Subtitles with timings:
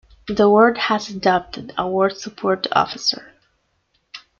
[0.27, 3.33] The ward has adopted a Ward Support Officer.